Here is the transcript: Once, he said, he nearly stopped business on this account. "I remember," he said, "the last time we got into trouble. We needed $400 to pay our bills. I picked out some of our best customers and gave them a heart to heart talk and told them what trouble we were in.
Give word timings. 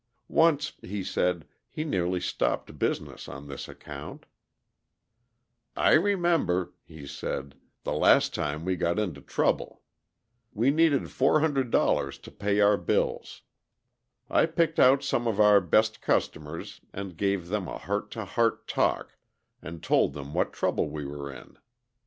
Once, 0.27 0.73
he 0.81 1.03
said, 1.03 1.45
he 1.69 1.83
nearly 1.83 2.19
stopped 2.19 2.79
business 2.79 3.29
on 3.29 3.47
this 3.47 3.69
account. 3.69 4.25
"I 5.77 5.91
remember," 5.93 6.73
he 6.83 7.05
said, 7.05 7.53
"the 7.83 7.93
last 7.93 8.33
time 8.33 8.65
we 8.65 8.75
got 8.77 8.97
into 8.97 9.21
trouble. 9.21 9.83
We 10.53 10.71
needed 10.71 11.03
$400 11.03 12.19
to 12.23 12.31
pay 12.31 12.59
our 12.61 12.77
bills. 12.77 13.43
I 14.27 14.47
picked 14.47 14.79
out 14.79 15.03
some 15.03 15.27
of 15.27 15.39
our 15.39 15.61
best 15.61 16.01
customers 16.01 16.81
and 16.91 17.15
gave 17.15 17.49
them 17.49 17.67
a 17.67 17.77
heart 17.77 18.09
to 18.17 18.25
heart 18.25 18.67
talk 18.67 19.17
and 19.61 19.83
told 19.83 20.13
them 20.13 20.33
what 20.33 20.51
trouble 20.51 20.89
we 20.89 21.05
were 21.05 21.31
in. 21.31 21.59